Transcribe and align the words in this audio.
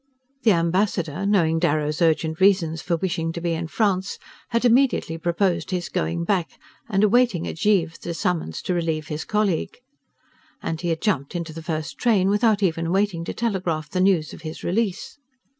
The 0.41 0.53
Ambassador, 0.53 1.27
knowing 1.27 1.59
Darrow's 1.59 2.01
urgent 2.01 2.39
reasons 2.39 2.81
for 2.81 2.95
wishing 2.97 3.31
to 3.33 3.39
be 3.39 3.51
in 3.53 3.67
France, 3.67 4.17
had 4.49 4.65
immediately 4.65 5.15
proposed 5.19 5.69
his 5.69 5.89
going 5.89 6.23
back, 6.23 6.59
and 6.89 7.03
awaiting 7.03 7.47
at 7.47 7.55
Givre 7.57 7.95
the 8.01 8.15
summons 8.15 8.63
to 8.63 8.73
relieve 8.73 9.09
his 9.09 9.23
colleague; 9.25 9.77
and 10.59 10.81
he 10.81 10.89
had 10.89 11.01
jumped 11.03 11.35
into 11.35 11.53
the 11.53 11.61
first 11.61 11.99
train, 11.99 12.29
without 12.31 12.63
even 12.63 12.91
waiting 12.91 13.23
to 13.25 13.33
telegraph 13.35 13.91
the 13.91 14.01
news 14.01 14.33
of 14.33 14.41
his 14.41 14.63
release. 14.63 15.19